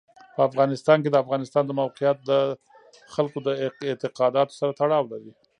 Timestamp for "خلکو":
3.13-3.37